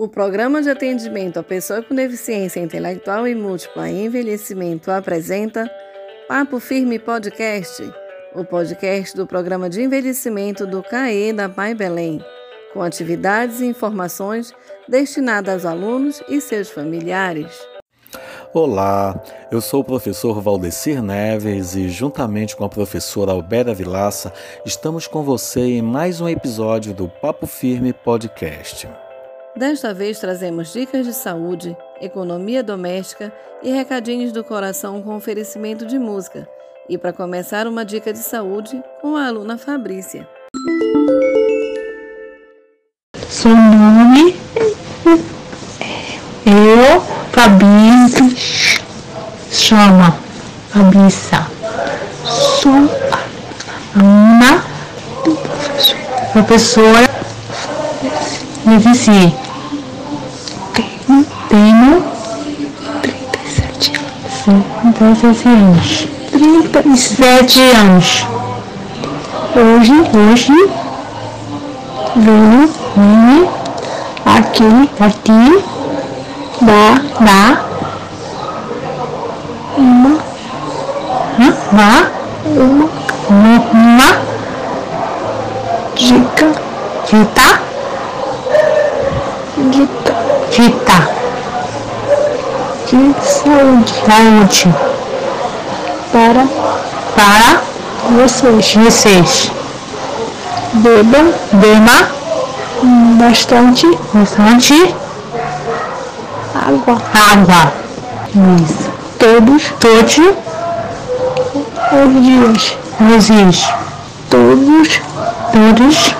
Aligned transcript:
O 0.00 0.08
Programa 0.08 0.62
de 0.62 0.70
Atendimento 0.70 1.38
à 1.38 1.42
Pessoa 1.42 1.82
com 1.82 1.94
Deficiência 1.94 2.58
Intelectual 2.58 3.28
e 3.28 3.34
Múltipla 3.34 3.86
em 3.86 4.06
Envelhecimento 4.06 4.90
apresenta 4.90 5.70
Papo 6.26 6.58
Firme 6.58 6.98
Podcast, 6.98 7.82
o 8.34 8.42
podcast 8.42 9.14
do 9.14 9.26
Programa 9.26 9.68
de 9.68 9.82
Envelhecimento 9.82 10.66
do 10.66 10.82
CAE 10.82 11.34
da 11.34 11.50
Pai 11.50 11.74
Belém, 11.74 12.24
com 12.72 12.80
atividades 12.80 13.60
e 13.60 13.66
informações 13.66 14.54
destinadas 14.88 15.66
aos 15.66 15.74
alunos 15.74 16.22
e 16.30 16.40
seus 16.40 16.70
familiares. 16.70 17.52
Olá, 18.54 19.22
eu 19.52 19.60
sou 19.60 19.82
o 19.82 19.84
professor 19.84 20.40
Valdecir 20.40 21.02
Neves 21.02 21.76
e, 21.76 21.90
juntamente 21.90 22.56
com 22.56 22.64
a 22.64 22.70
professora 22.70 23.32
Alberta 23.32 23.74
Vilaça, 23.74 24.32
estamos 24.64 25.06
com 25.06 25.22
você 25.22 25.60
em 25.60 25.82
mais 25.82 26.22
um 26.22 26.28
episódio 26.28 26.94
do 26.94 27.06
Papo 27.06 27.46
Firme 27.46 27.92
Podcast. 27.92 28.88
Desta 29.56 29.92
vez 29.92 30.20
trazemos 30.20 30.72
dicas 30.72 31.04
de 31.04 31.12
saúde, 31.12 31.76
economia 32.00 32.62
doméstica 32.62 33.32
e 33.62 33.70
recadinhos 33.70 34.32
do 34.32 34.44
coração 34.44 35.02
com 35.02 35.16
oferecimento 35.16 35.84
de 35.84 35.98
música. 35.98 36.48
E 36.88 36.96
para 36.96 37.12
começar, 37.12 37.66
uma 37.66 37.84
dica 37.84 38.12
de 38.12 38.20
saúde 38.20 38.82
com 39.00 39.16
a 39.16 39.26
aluna 39.26 39.58
Fabrícia. 39.58 40.26
Seu 43.28 43.54
nome? 43.54 44.36
Eu, 46.46 47.00
Fabrício, 47.32 48.36
chama 49.50 50.16
Fabrícia. 50.68 51.46
Sou 52.24 52.72
uma 53.96 54.64
professora 56.32 57.09
Nevici. 58.70 59.34
Tenho 61.48 62.04
37 64.94 65.48
anos. 65.48 66.08
37 66.30 67.60
anos. 67.60 68.26
Hoje, 69.56 69.92
hoje, 70.14 70.70
venho, 72.14 72.70
venho 72.96 73.48
aqui, 74.24 74.90
aqui, 75.00 75.64
da, 76.60 76.94
da, 77.24 77.64
uma, 79.78 80.18
uma, 81.40 82.10
uma, 82.46 82.88
uma 83.72 84.10
dica, 85.96 86.52
dica, 87.10 87.49
saúde, 94.06 94.62
saúde 94.64 94.90
para, 96.12 96.46
para? 97.14 97.62
Vocês, 98.10 98.74
vocês. 98.74 99.50
Bebam, 100.74 101.32
beba. 101.52 102.10
Bastante, 103.18 103.86
bastante. 104.12 104.94
Água, 106.54 107.02
água. 107.32 107.72
Isso. 108.62 108.90
Todos, 109.18 109.72
todos. 109.80 110.18
Os 111.92 112.22
dias, 112.22 112.76
os 113.00 113.26
dias, 113.26 113.68
todos, 114.30 115.00
todos. 115.52 116.14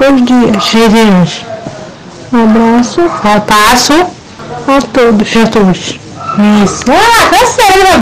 Os 0.00 0.24
dias, 0.24 0.56
os 0.56 0.90
dias. 0.90 1.46
Um 2.32 2.44
abraço, 2.44 3.00
abraço. 3.22 3.92
A 4.66 4.80
todos, 4.92 5.36
a 5.36 5.46
todos. 5.46 5.99
Isso. 6.64 6.84
Ah, 6.88 7.46
certo. 7.46 8.00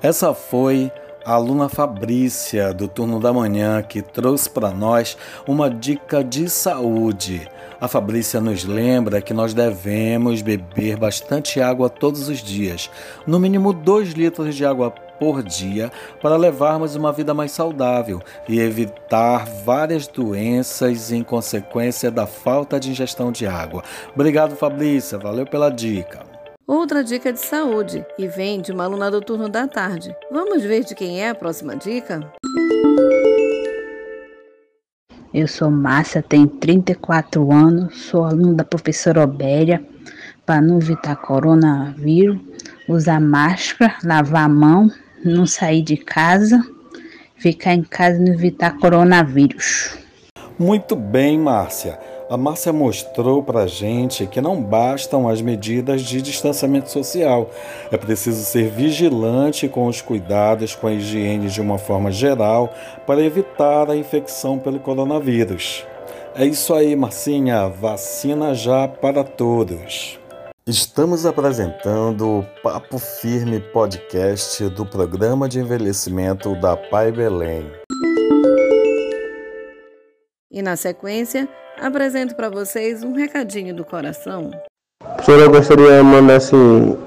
Essa 0.00 0.32
foi 0.32 0.90
a 1.24 1.34
aluna 1.34 1.68
Fabrícia, 1.68 2.72
do 2.72 2.88
turno 2.88 3.20
da 3.20 3.32
manhã, 3.32 3.82
que 3.82 4.00
trouxe 4.00 4.48
para 4.48 4.70
nós 4.70 5.16
uma 5.46 5.68
dica 5.68 6.24
de 6.24 6.48
saúde. 6.48 7.48
A 7.80 7.86
Fabrícia 7.86 8.40
nos 8.40 8.64
lembra 8.64 9.20
que 9.20 9.34
nós 9.34 9.52
devemos 9.54 10.40
beber 10.40 10.96
bastante 10.96 11.60
água 11.60 11.90
todos 11.90 12.28
os 12.28 12.38
dias, 12.38 12.90
no 13.26 13.38
mínimo 13.38 13.72
2 13.72 14.10
litros 14.10 14.54
de 14.54 14.64
água 14.64 14.90
por 14.90 15.42
dia, 15.42 15.92
para 16.22 16.36
levarmos 16.36 16.96
uma 16.96 17.12
vida 17.12 17.34
mais 17.34 17.52
saudável 17.52 18.20
e 18.48 18.58
evitar 18.58 19.44
várias 19.64 20.06
doenças 20.06 21.12
em 21.12 21.22
consequência 21.22 22.10
da 22.10 22.26
falta 22.26 22.80
de 22.80 22.90
ingestão 22.90 23.30
de 23.30 23.46
água. 23.46 23.82
Obrigado, 24.14 24.56
Fabrícia, 24.56 25.18
valeu 25.18 25.44
pela 25.44 25.70
dica. 25.70 26.37
Outra 26.68 27.02
dica 27.02 27.32
de 27.32 27.40
saúde 27.40 28.04
e 28.18 28.28
vem 28.28 28.60
de 28.60 28.72
uma 28.72 28.84
aluna 28.84 29.10
do 29.10 29.22
turno 29.22 29.48
da 29.48 29.66
tarde. 29.66 30.14
Vamos 30.30 30.62
ver 30.62 30.84
de 30.84 30.94
quem 30.94 31.18
é 31.18 31.30
a 31.30 31.34
próxima 31.34 31.74
dica? 31.74 32.30
Eu 35.32 35.48
sou 35.48 35.70
Márcia, 35.70 36.22
tenho 36.22 36.46
34 36.46 37.50
anos, 37.50 38.02
sou 38.02 38.22
aluna 38.22 38.52
da 38.52 38.64
professora 38.64 39.22
Obélia. 39.22 39.82
Para 40.44 40.60
não 40.60 40.76
evitar 40.76 41.16
coronavírus, 41.16 42.38
usar 42.86 43.18
máscara, 43.18 43.96
lavar 44.04 44.44
a 44.44 44.48
mão, 44.50 44.90
não 45.24 45.46
sair 45.46 45.80
de 45.80 45.96
casa, 45.96 46.62
ficar 47.36 47.72
em 47.72 47.82
casa 47.82 48.20
e 48.20 48.24
não 48.26 48.34
evitar 48.34 48.76
coronavírus. 48.76 49.96
Muito 50.58 50.94
bem, 50.94 51.38
Márcia. 51.38 51.98
A 52.30 52.36
Márcia 52.36 52.74
mostrou 52.74 53.42
para 53.42 53.60
a 53.60 53.66
gente 53.66 54.26
que 54.26 54.38
não 54.38 54.62
bastam 54.62 55.26
as 55.26 55.40
medidas 55.40 56.02
de 56.02 56.20
distanciamento 56.20 56.90
social. 56.90 57.48
É 57.90 57.96
preciso 57.96 58.44
ser 58.44 58.68
vigilante 58.68 59.66
com 59.66 59.86
os 59.86 60.02
cuidados 60.02 60.74
com 60.74 60.88
a 60.88 60.92
higiene 60.92 61.48
de 61.48 61.58
uma 61.58 61.78
forma 61.78 62.12
geral 62.12 62.70
para 63.06 63.22
evitar 63.22 63.90
a 63.90 63.96
infecção 63.96 64.58
pelo 64.58 64.78
coronavírus. 64.78 65.86
É 66.34 66.44
isso 66.44 66.74
aí, 66.74 66.94
Marcinha. 66.94 67.66
Vacina 67.66 68.52
já 68.54 68.86
para 68.86 69.24
todos. 69.24 70.18
Estamos 70.66 71.24
apresentando 71.24 72.40
o 72.40 72.46
Papo 72.62 72.98
Firme 72.98 73.58
podcast 73.58 74.68
do 74.68 74.84
programa 74.84 75.48
de 75.48 75.60
envelhecimento 75.60 76.54
da 76.60 76.76
Pai 76.76 77.10
Belém. 77.10 77.64
E 80.58 80.62
na 80.62 80.74
sequência, 80.74 81.48
apresento 81.80 82.34
para 82.34 82.50
vocês 82.50 83.04
um 83.04 83.12
recadinho 83.12 83.72
do 83.72 83.84
coração. 83.84 84.50
Professora, 85.00 85.42
eu 85.42 85.50
gostaria 85.50 85.98
de 85.98 86.02
mandar 86.02 86.34
esse, 86.34 86.56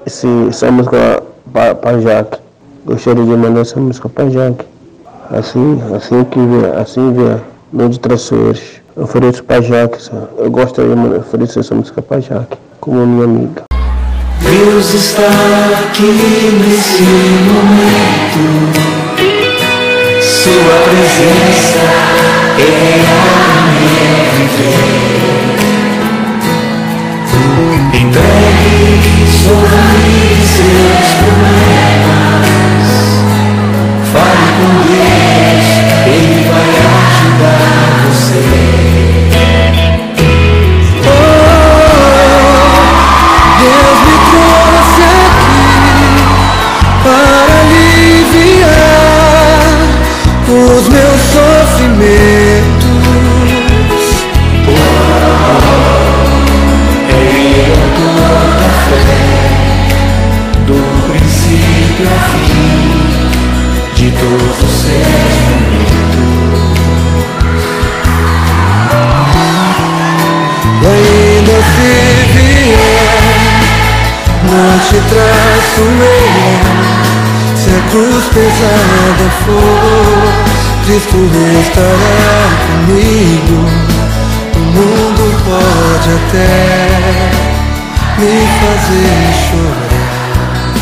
esse, 0.06 0.26
essa 0.48 0.70
música 0.70 1.22
para 1.52 2.00
Jaque. 2.00 2.38
Gostaria 2.86 3.22
de 3.22 3.30
mandar 3.30 3.60
essa 3.60 3.78
música 3.78 4.08
para 4.08 4.30
Jaque. 4.30 4.64
Assim, 5.28 5.82
assim 5.94 6.24
que 6.24 6.38
vier, 6.38 6.78
assim 6.78 7.12
vier, 7.12 7.40
não 7.70 7.90
de 7.90 8.00
traiçoeiros. 8.00 8.80
Eu 8.96 9.02
ofereço 9.02 9.44
para 9.44 9.60
Jaque, 9.60 9.98
eu 10.38 10.50
gostaria 10.50 10.96
de 10.96 11.16
oferecer 11.16 11.60
essa 11.60 11.74
música 11.74 12.00
para 12.00 12.20
Jaque, 12.20 12.56
como 12.80 13.06
minha 13.06 13.24
amiga. 13.24 13.64
Deus 14.40 14.94
está 14.94 15.28
aqui 15.78 16.10
nesse 16.58 17.02
momento. 17.52 18.72
Sua 20.22 20.74
presença 20.88 22.12
é 22.58 23.38
a 23.38 23.41
minha 24.62 25.01
pesada 78.34 79.26
for, 79.44 80.24
Cristo 80.86 81.18
estará 81.60 82.36
comigo. 82.66 83.58
O 84.54 84.58
mundo 84.58 85.24
pode 85.44 86.08
até 86.14 87.42
fazer 88.60 89.24
chorar, 89.48 90.72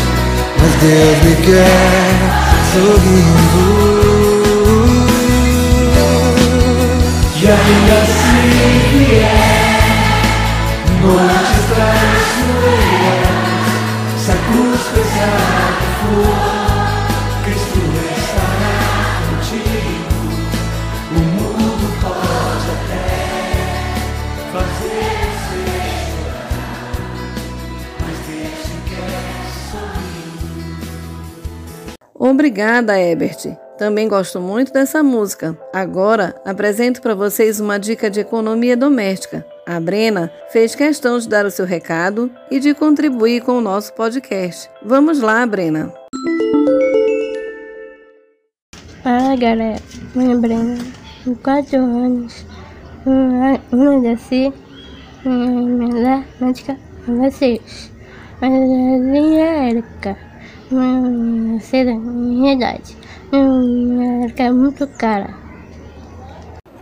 mas 0.59 0.73
Deus 0.75 1.17
me 1.23 1.35
quer 1.45 2.15
sorrindo. 2.71 3.65
E 7.35 7.47
ainda 7.47 7.95
assim 8.03 8.97
vier 8.97 9.81
noites 11.01 11.63
traiçoeiras, 11.73 13.39
se 14.17 14.29
a 14.31 14.33
cruz 14.35 14.81
pesada 14.93 15.85
for, 16.01 16.50
Obrigada, 32.31 32.97
Ebert. 32.97 33.57
Também 33.77 34.07
gosto 34.07 34.39
muito 34.39 34.71
dessa 34.71 35.03
música. 35.03 35.57
Agora 35.73 36.33
apresento 36.45 37.01
para 37.01 37.13
vocês 37.13 37.59
uma 37.59 37.77
dica 37.77 38.09
de 38.09 38.21
economia 38.21 38.77
doméstica. 38.77 39.45
A 39.67 39.77
Brena 39.81 40.31
fez 40.49 40.73
questão 40.73 41.19
de 41.19 41.27
dar 41.27 41.45
o 41.45 41.51
seu 41.51 41.65
recado 41.65 42.31
e 42.49 42.57
de 42.57 42.73
contribuir 42.73 43.41
com 43.41 43.57
o 43.57 43.61
nosso 43.61 43.93
podcast. 43.93 44.69
Vamos 44.81 45.19
lá, 45.19 45.45
Brena. 45.45 45.93
Fala 49.03 49.35
galera, 49.35 49.81
minha 50.15 50.37
Brena, 50.37 50.77
com 51.25 51.35
4 51.35 51.77
anos, 51.77 52.45
uma 53.05 53.99
desse, 53.99 54.53
minha 55.25 56.25
médica 56.39 56.77
vocês. 57.05 57.91
Mas 58.39 58.53
a 58.53 59.67
Erika, 59.67 60.17
minha 60.71 62.53
Erika 64.23 64.43
é 64.43 64.51
muito 64.51 64.87
cara. 64.87 65.29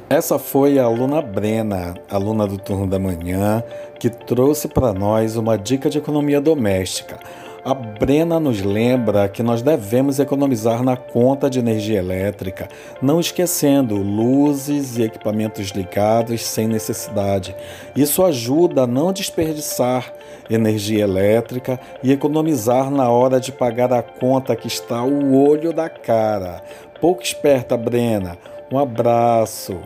Essa 0.09 0.39
foi 0.39 0.79
a 0.79 0.85
aluna 0.85 1.21
Brena, 1.21 1.95
aluna 2.09 2.47
do 2.47 2.57
turno 2.57 2.87
da 2.87 2.97
manhã, 2.97 3.63
que 3.99 4.09
trouxe 4.09 4.67
para 4.67 4.91
nós 4.91 5.35
uma 5.35 5.57
dica 5.57 5.89
de 5.89 5.99
economia 5.99 6.41
doméstica. 6.41 7.19
A 7.69 7.73
Brena 7.75 8.39
nos 8.39 8.63
lembra 8.63 9.29
que 9.29 9.43
nós 9.43 9.61
devemos 9.61 10.17
economizar 10.17 10.83
na 10.83 10.97
conta 10.97 11.47
de 11.47 11.59
energia 11.59 11.99
elétrica, 11.99 12.67
não 12.99 13.19
esquecendo 13.19 13.95
luzes 13.95 14.97
e 14.97 15.03
equipamentos 15.03 15.67
ligados 15.69 16.43
sem 16.43 16.67
necessidade. 16.67 17.55
Isso 17.95 18.25
ajuda 18.25 18.85
a 18.85 18.87
não 18.87 19.13
desperdiçar 19.13 20.11
energia 20.49 21.03
elétrica 21.03 21.79
e 22.01 22.11
economizar 22.11 22.89
na 22.89 23.07
hora 23.07 23.39
de 23.39 23.51
pagar 23.51 23.93
a 23.93 24.01
conta 24.01 24.55
que 24.55 24.67
está 24.67 25.03
o 25.03 25.39
olho 25.39 25.71
da 25.71 25.89
cara. 25.89 26.63
Pouco 26.99 27.21
esperta, 27.21 27.77
Brena. 27.77 28.35
Um 28.71 28.79
abraço. 28.79 29.77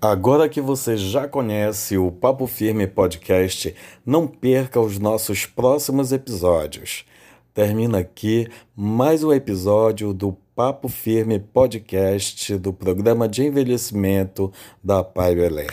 Agora 0.00 0.48
que 0.48 0.60
você 0.60 0.96
já 0.96 1.26
conhece 1.26 1.98
o 1.98 2.12
Papo 2.12 2.46
Firme 2.46 2.86
Podcast, 2.86 3.74
não 4.06 4.28
perca 4.28 4.80
os 4.80 4.96
nossos 4.96 5.44
próximos 5.44 6.12
episódios. 6.12 7.04
Termina 7.52 7.98
aqui 7.98 8.48
mais 8.76 9.24
um 9.24 9.32
episódio 9.32 10.12
do 10.12 10.36
Papo 10.54 10.88
Firme 10.88 11.40
Podcast 11.40 12.56
do 12.58 12.72
programa 12.72 13.28
de 13.28 13.42
envelhecimento 13.42 14.52
da 14.84 15.02
Pai 15.02 15.34
Belém. 15.34 15.66